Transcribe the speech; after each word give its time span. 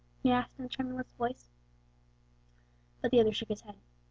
he 0.23 0.31
asked, 0.31 0.57
in 0.57 0.65
a 0.65 0.67
tremulous 0.67 1.11
voice. 1.11 1.51
But 3.01 3.11
the 3.11 3.19
other 3.19 3.31
shook 3.33 3.49
his 3.49 3.61
head. 3.61 3.75